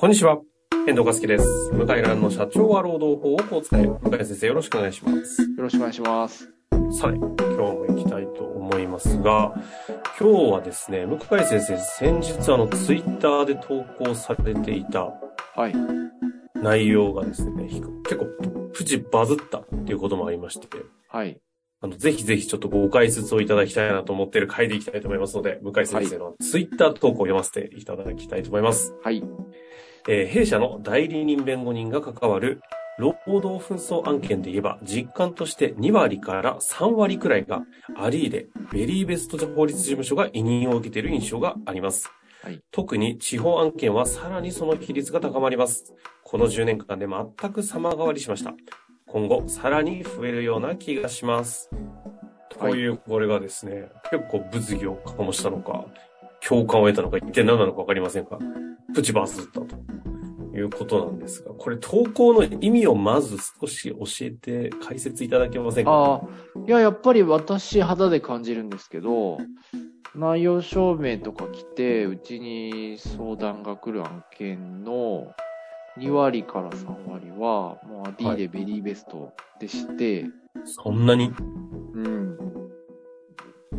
[0.00, 0.38] こんにちは。
[0.86, 1.72] 遠藤和樹です。
[1.72, 3.98] 向井蘭の社長は労働法をこう伝える。
[4.00, 5.42] 向井先生よろしくお願いします。
[5.42, 6.48] よろしくお願いします。
[6.92, 9.54] さて、今日も行きたいと思いますが、
[10.20, 15.12] 今日はですね、向井先生、先日あの、ツイッターで投稿されていた
[15.56, 15.74] はい。
[16.54, 18.26] 内容がですね、結構
[18.72, 20.68] プチバズったっていうこともありまして、
[21.08, 21.40] はい。
[21.80, 28.94] あの、ぜひぜひちょっとご解説をいただきたいなと思っている回でいきたいと思いますので、向井先生のツイッター投稿を読ませていただきたいと思います。
[29.02, 29.24] はい。
[30.06, 32.60] えー弊社の代理人弁護人が関わる
[32.98, 37.62] 労働紛争案件で言えば、実感として2割から3割くらいが
[37.96, 42.10] アリーで、ベリーベスト法律事務所が委任を受けている印象があります。
[42.42, 45.94] はい特に地方案件はさらにその比率が高まります。
[46.24, 48.54] この10年間で全く様変わりしました。
[49.06, 51.70] 今後、さらに増えるような気がします。
[52.50, 55.86] という、これがですね、結構物議を醸したのか、
[56.48, 58.38] 共感を得たのか、一体何なのかわかりませんが、
[58.94, 59.76] プチバズったと
[60.56, 65.90] いうことなんですが、これ投稿の意味をまず少し教えて解説いただけませんか？
[65.90, 66.20] ああ、
[66.66, 69.38] いや、やっぱり私肌で感じるんですけど、
[70.14, 75.32] 内容証明とか来て、うちに相談が来る案件の
[75.98, 80.24] 2割から3割は、もう D でベリーベストでして、
[80.64, 81.30] そんなに？
[81.94, 82.38] うん。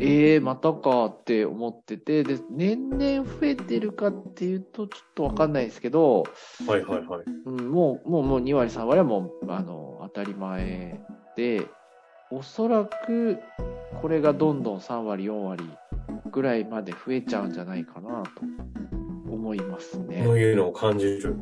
[0.00, 6.24] ええまたかって思ってて、で、年々増えてるかっていうとちょっとわかんないですけど、
[6.66, 7.24] はいはいはい。
[7.46, 11.00] うん、もう、もう、もう2割、3割はもう、あの、当たり前
[11.36, 11.66] で、
[12.30, 13.40] おそらく、
[14.00, 15.64] これがどんどん3割、4割
[16.30, 18.42] ぐらいまで増えちゃうんじゃないかなと
[19.30, 20.26] 思いますこね。
[20.26, 21.36] ういうのを感じる。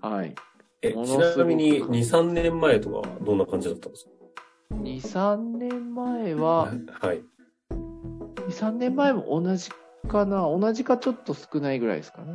[0.00, 0.34] はい。
[0.82, 4.08] え、ちなみに2、3年前とかはどんな感じだったんです
[4.70, 7.22] 2、3年前かは、はい。
[8.50, 9.70] 2、3年前も同じ
[10.08, 12.34] かな同じかちょっと少ないぐらいですかね。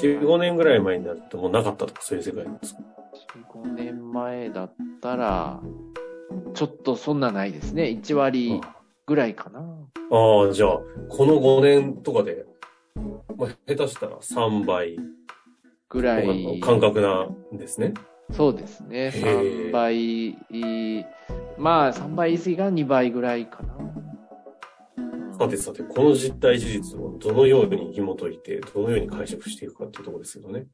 [0.00, 2.80] 4、5年ぐらい前になるともうなかったとかそういう世界なんですか
[3.54, 5.60] ？4、5年前だったら、
[6.54, 7.84] ちょっとそんなないですね。
[7.84, 8.60] 1割
[9.06, 9.60] ぐらいかな。
[10.10, 12.46] ああ、じゃあ、この5年とかで、
[13.36, 14.96] まあ、下手したら3倍
[15.88, 16.60] ぐらい。
[16.60, 17.94] 感覚なんですね。
[18.30, 19.06] そうですね。
[19.06, 21.16] へー3倍、
[21.58, 23.74] まあ3倍言い過ぎが2倍ぐらいかな。
[25.44, 30.66] うんさてさて、この実態事実をどのように紐解いて、どのように解釈していくかっていうところですけどね。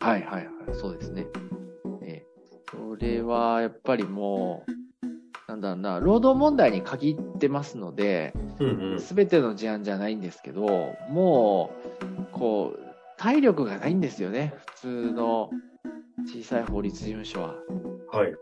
[0.00, 1.26] はいはいはい、そうですね。
[2.02, 2.26] ええ
[2.70, 8.32] それはやっぱりもう、なんだろうな、労働問題に限ってますので。
[8.98, 12.80] すべての事案じゃないんですけど、もう、こう、
[13.16, 14.54] 体力がないんですよね。
[14.66, 15.50] 普通の
[16.26, 17.54] 小さい法律事務所は。
[18.12, 18.34] はい、はい。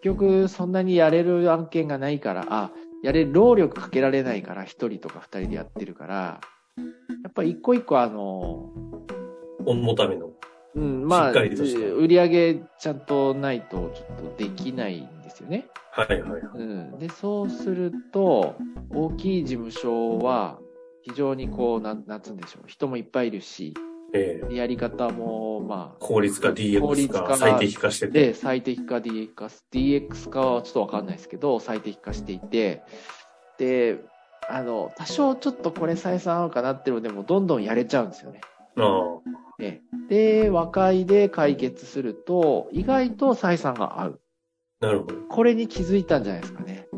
[0.00, 2.72] 結局そんなにやれる案件がないから、あ、
[3.02, 6.40] やれる労力かけられないから、一人とか二人でやってるから、
[6.76, 8.70] やっぱり一個一個あの、
[9.66, 10.30] 重ための。
[10.74, 15.66] うん、まあ、売り上げちゃんとないとちょっとできないんですよね。
[15.90, 16.40] はい、はい。
[16.54, 16.98] うん。
[16.98, 18.54] で、そうすると、
[18.90, 20.58] 大きい事務所は、
[21.02, 22.68] 非常にこう、なん、なんつうんでしょう。
[22.68, 23.74] 人もいっぱいいるし、
[24.14, 28.12] ええやり方も、まあ、効率化、効 DX 率化最適化してて。
[28.12, 32.82] で、最適化 DX 化、DX 化はちょっとわかんないですけど、最適化していて、
[33.58, 34.00] で、
[34.48, 38.40] あの、多少ちょっとこれ採算合うかなっていうのでも、どんどんやれちゃうんですよね。
[38.76, 39.80] ああ、え
[40.10, 44.20] えで、和解で解決すると、意外と採算が合う。
[44.80, 45.14] なるほど。
[45.28, 46.88] これに気づいたんじゃないですかね。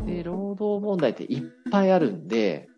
[0.00, 2.68] で、労働問題っていっぱいあるんで、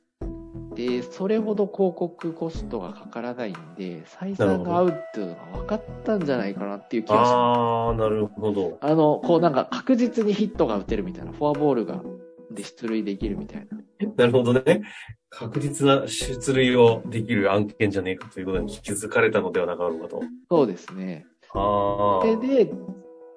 [0.74, 7.32] で、それほど広告コストがかからないんで、採算が合うっていうのが分かったんじゃないかなっていう気がします。
[7.32, 8.78] ああ、なるほど。
[8.80, 12.02] あの、こうなんか確実にヒットが打てるみたいな、フォアボールが、
[12.50, 13.78] で出塁できるみたいな。
[14.16, 14.82] なるほどね。
[15.30, 20.22] 確実な出塁をできる案件じゃねえかということに気づかれたのではなかろうかと。
[20.50, 21.26] そうですね。
[21.52, 22.26] ああ。
[22.26, 22.72] で、で、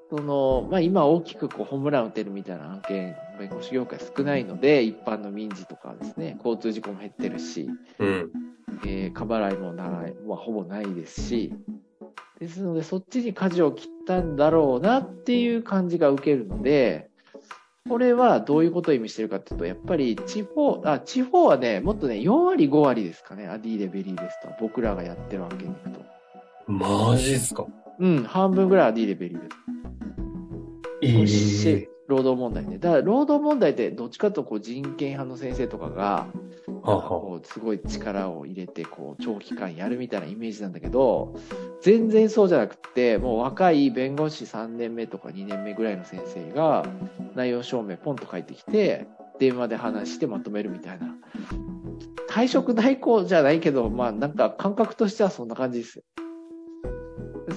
[0.09, 7.69] その、まあ今大きくこうホームラン打てるみたいな案件、弁護士業界少ないので、一般の民事とかですね、交通事故も減ってるし、
[7.99, 8.31] うん。
[8.85, 11.53] えー、過払いもない、まあほぼないですし、
[12.39, 17.09] ですのでそっちに舵を切ったんだろうなっていう感じが受けるので、
[17.89, 26.05] これはどういうことを意味してるかっていうと、やっぱり地方、あ、地方はね、もっとね、4割5割ですかね、アディーレベリーですと、僕らがやってる案件に行くと。
[26.67, 27.65] マジっすか？
[27.99, 29.55] うん、半分ぐらいアディーレベリーです。
[31.01, 32.77] いいし労働問題ね。
[32.77, 36.27] だから、労働問題ってどっちかとこう人権派の先生とかが、
[36.83, 41.35] はあはこうすごい力を入れて、こう、長期間やるみたいなイメージなんだけど、
[41.81, 46.85] 全然そうじゃなくて、もう若い弁護士3年目とか2年目ぐらいの先生が、
[47.35, 49.07] 内容証明ポンと書いてきて、
[49.37, 51.13] 電話で話してまとめるみたいな。
[52.29, 56.03] 退職代行じゃないけど、まあなんか感覚としてはそんな感じですよ。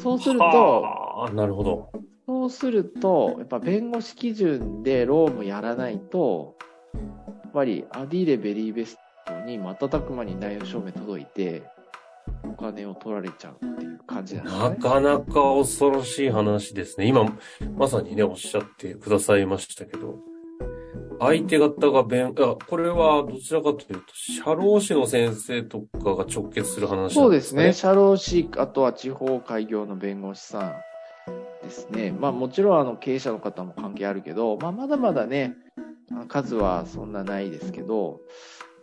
[0.02, 1.90] そうすると、はあ、なるほど。
[2.30, 6.54] そうすると、やっぱ弁護士基準でロームやらないと、
[6.94, 7.00] や
[7.48, 11.64] っぱりアディーレベリーベストに瞬く間に内容証明届いて、
[12.44, 14.62] お金を取られちゃうっていう感じなんですね。
[14.62, 15.24] なかなか
[15.56, 17.06] 恐ろしい話ですね。
[17.06, 17.36] 今、
[17.76, 20.20] まさにね、おっしゃってくださいましたけど、
[21.18, 27.22] 相手方が弁、あ、これはどちらかというと、社労士の先生とかが直結する話なんですね。
[27.22, 27.72] そうですね。
[27.72, 30.89] 社労士、あとは地方開業の弁護士さん
[31.70, 32.12] ですね。
[32.12, 35.54] まあもちろんあの経営者の方も関係あるけど、まあまだまだね、
[36.28, 38.20] 数はそんなないですけど、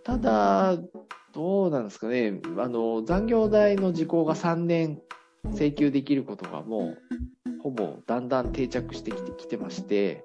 [0.03, 0.77] ただ、
[1.33, 2.39] どうなんですかね。
[2.57, 5.01] あの、残業代の時効が3年
[5.53, 6.97] 請求できることがもう、
[7.61, 10.23] ほぼだんだん定着してきてきてまして、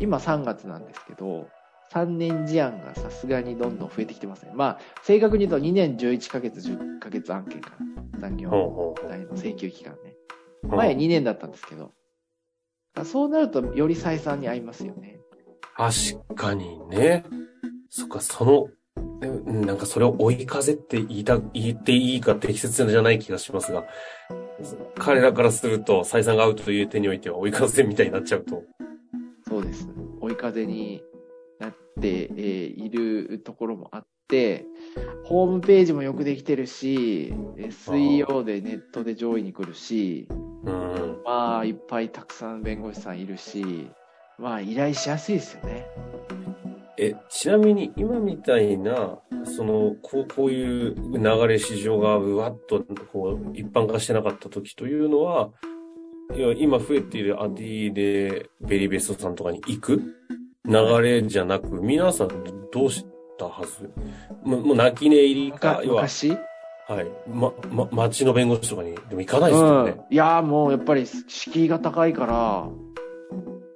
[0.00, 1.48] 今3月なんですけど、
[1.92, 4.52] 3年事案がさすがにどんどん増えてきてますね。
[4.54, 8.20] まあ、正確に言うと2年11ヶ月、10ヶ月案件かな。
[8.20, 10.05] 残業代の請求期間ね。
[10.70, 11.92] う前2年だったんですけど。
[13.04, 15.20] そうなるとより採算に合いますよね。
[15.76, 17.24] 確かにね。
[17.90, 18.68] そっか、その、
[19.20, 23.84] うんなんかそれを追い風って言いた、言っていいか適切じゃない気がしますが、
[24.98, 28.62] 彼らからすると採算が合うという点においては追い風みたいになっちゃうと。
[29.48, 29.88] そうです。
[30.20, 31.02] 追い風に
[31.58, 34.66] なって、えーいるところもあって、
[35.24, 40.28] ホームページもよくできてるし、SEO でネットで上位に来るし、
[40.66, 41.22] うん。
[41.24, 43.88] まあ、いっぱいたくさん弁護士さんいるし、
[44.38, 45.86] まあ、依頼しやすいですよね。
[46.98, 52.82] え、ちなみに今みたいな、その、こう、こういう流れ市場がうわっと、
[53.12, 55.50] こう、一般化してなかった時というのは、
[56.56, 60.02] 今増えているアディでベリーベストさんとかに行く？
[60.64, 60.72] 流
[61.02, 62.28] れじゃなく、皆さん
[62.72, 63.06] どうし
[63.38, 63.90] たはず？
[64.42, 66.36] もう、泣き寝入りか、要は、昔？
[66.88, 67.06] はい。
[67.28, 69.90] ま、ま、町の弁護士とかに、でも行かないですよね。
[69.90, 70.14] うん。
[70.14, 72.68] いやーもうやっぱり敷居が高いから、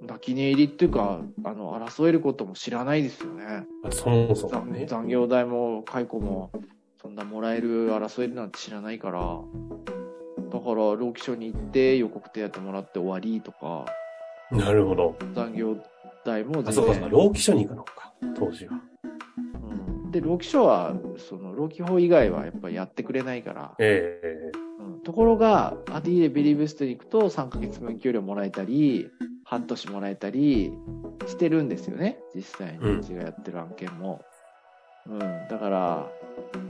[0.06, 3.66] 泣き寝入りっていうか、あの、争えることも知らないですよね。
[3.90, 4.86] そもそも残ね。
[4.86, 6.50] 残業代も解雇も、
[7.02, 9.40] そんなもらえる、争えるなんて知らないから、
[10.52, 13.86] だから、労基署に行って予告手当もらって終わりとか、
[14.52, 15.16] なるほど。
[15.34, 15.76] 残業
[16.24, 17.10] 代もあ、全そうか、そうか、然。
[17.10, 18.74] 労基署に行くのか、当時は。
[18.74, 29.10] うんで、労基署は、その、労基法以外はやっぱりやってくれないから、ええうんところが、アディーレベリーベストに行くと3ヶ月分給料もらえたり、
[29.44, 30.72] 半年もらえたり
[31.26, 32.18] してるんですよね。
[32.34, 34.22] 実際にうちがやってる案件も。
[35.06, 35.18] うん。
[35.18, 36.10] だから、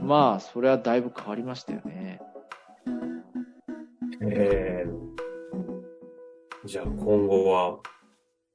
[0.01, 2.19] まあ、それはだいぶ変わりましたよね。
[4.23, 4.91] ええ
[6.65, 7.79] じゃあ今後は、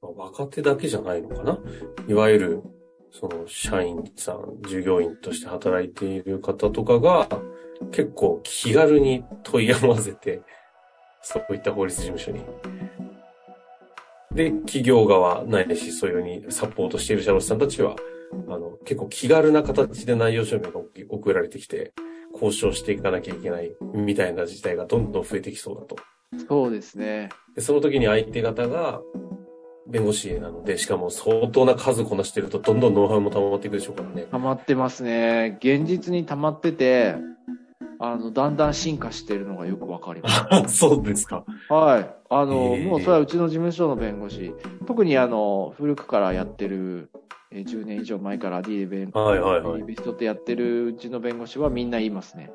[0.01, 1.59] まあ若手だけじゃないのかな？
[2.07, 2.63] いわゆる、
[3.11, 7.27] その社員さん、従業員として働いている方とかが、
[7.91, 10.41] 結構気軽に問い合わせて、
[11.21, 12.41] そういった法律事務所に。
[14.31, 17.95] で、企業側ないし、そういうふうにサポートしている社労士さんたちは、
[18.47, 21.93] あの、結構気軽な形で内容証明が送られてきて、
[22.33, 25.95] 交渉していかなきゃいけないみたいな事態がどんどん増えてきそうだと。
[26.47, 27.29] そうですね。
[27.55, 29.01] でその時に相手方が
[29.87, 34.25] 弁護士なので、しかも相当な数こなしてると、どんどんノウハウも溜まっていくでしょうからね。
[34.31, 35.57] 溜まってますね。
[35.61, 37.15] 現実に溜まってて、
[37.99, 40.29] あの、だんだん進化してるのがよくわかりま
[40.67, 40.77] す。
[40.77, 41.43] そうですか。
[41.69, 42.09] はい。
[42.29, 44.53] あの、えーもうそれはうちの事務所の弁護士、
[44.85, 47.09] 特にあの、古くからやってる、
[47.51, 49.83] えー10年以上前から D で弁護はいはいはい。
[49.83, 52.51] ベストってやってるうちの弁護士はみんな言いますね。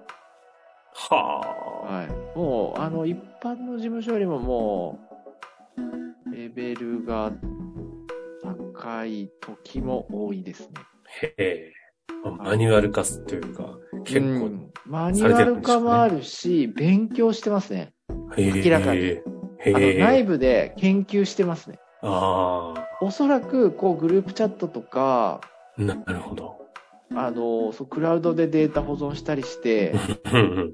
[0.95, 1.40] は
[1.88, 1.92] あ。
[1.92, 2.38] はい。
[2.38, 5.12] もう、あの、一般の事務所よりももう、
[6.42, 7.30] レベルが
[8.75, 10.68] 高い時も多いですね。
[11.20, 11.72] へえ。
[12.25, 17.92] まあマニュアル化すっていうか、結う構、んマニュアル化もあるし、勉強してますね。
[18.37, 19.20] 明らかに。
[20.00, 21.78] 内部で研究してますね。
[22.02, 25.40] あおそらく、こう、グループチャットとか、
[25.78, 26.56] あ、なるほど。
[27.14, 29.94] あの、そう、クラウドでデータ保存したりして、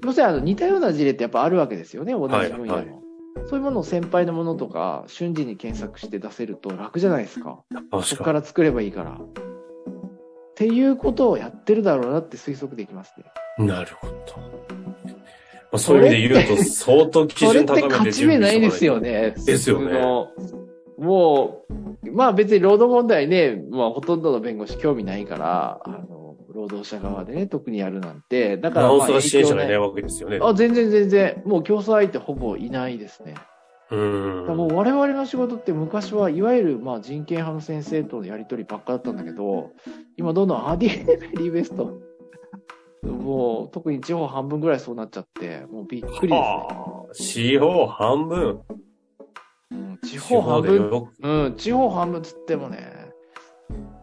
[0.03, 2.73] 要するにあの似たような事例ってやっぱあるわけですよね、同じ分野の。
[2.73, 2.98] はいはい
[3.47, 7.63] そういうものを先輩のものとか、瞬時に検索して出せると楽じゃないですか。
[7.71, 9.11] そこ確かから作ればいいから。
[9.11, 9.17] っ
[10.55, 13.25] ていうことをやってるだろうなって推測できますね。
[13.57, 13.67] に。
[13.67, 14.13] なるほど。
[15.71, 19.11] まあ、そういう意味で言うと、相当基準高めて勝ち目ないですよね。
[19.11, 19.35] ね。
[19.45, 19.99] ですよね
[20.97, 21.63] も
[22.03, 26.18] う、まあ別に労働問題ね、まあほとんどの弁護士興味ないから、あの、
[26.59, 28.57] 労働者側でね、特にやるなんて。
[28.57, 30.39] だから、まあなおさら支援者がいないわけですよね。
[30.39, 31.41] ねあ、全然全然。
[31.45, 33.35] もう競争相手ほぼいないですね。
[33.91, 34.57] うーん。
[34.57, 39.71] もう我々の仕事って昔はいわゆるまあ人権派の先生とのやりとりばっかだったんだけど、
[40.17, 41.99] 今どんどんアディレベリーベスト
[43.07, 46.37] もう、特に地方半分ぐらいそうなっちゃって、もうびっくりですね。
[46.37, 48.61] はあ地方半分。
[49.71, 53.11] うん、地地方半で分、うん、地方半分つってもね、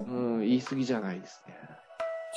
[0.07, 1.66] うん、言い過ぎじゃないですね。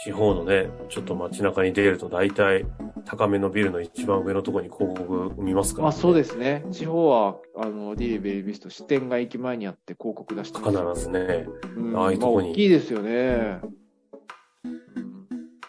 [0.04, 2.66] 地方のね、ちょっと街中に出ると大体
[3.06, 6.66] 高めのビルの一番上のところに広告見ますから、まあそうですね。
[6.72, 13.60] 地方は、あの、ディリベリービスト支店が駅前にあって広告出してますよ必ずね、うん、ああいうとこにまあ大きいですよね。
[13.64, 13.80] うん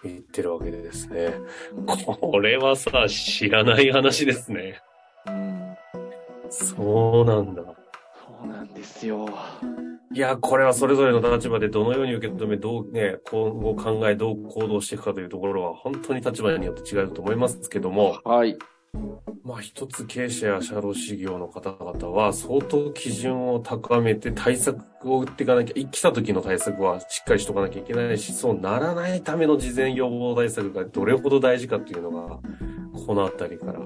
[0.03, 1.35] 行ってるわけでですね。
[1.87, 4.81] これはさ、知らない話ですね。
[5.27, 5.77] うん、
[6.49, 7.63] そうなんだ。
[8.41, 9.29] そうなんですよ。
[10.13, 18.57] いや、これはそれぞれの立場でどのように受け止め、どうね、今後考え、どう行動していくかというところは、本当に立場によって違うと思いますけども、はい。
[19.45, 32.41] まあ一つ経営者や社労士業の方々は相当基準を高めて対策を打っていかなきゃ、来た時の対策はしっかりしとかなきゃいけないし、そうならないための事前予防対策がどれほど大事かっていうのが、
[33.07, 33.81] このあたりから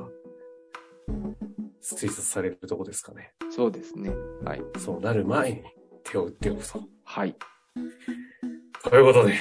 [1.84, 3.34] 推察されるとこですかね。
[3.50, 4.10] そうですね。
[4.42, 4.62] はい。
[4.78, 5.62] そうなる前に
[6.02, 6.82] 手を打っておくと。
[7.04, 7.36] はい。
[8.82, 9.34] ということで、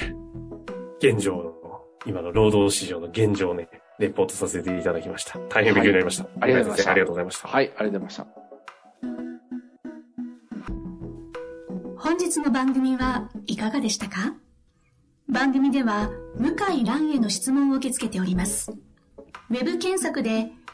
[0.98, 1.54] 現状の、
[2.06, 5.38] 今の労働市場の現状をね、レポートさせていただきました。
[5.48, 6.26] 大変勉強になりました。
[6.40, 7.48] ありがとうございましたありがとうございました。
[7.48, 8.26] はい、ありがとうございました。
[11.96, 14.34] 本日の番組はいかがでしたか？
[15.28, 18.70] 番組では向井蘭への質問を受け付けております。
[18.70, 20.50] ウェブ検索で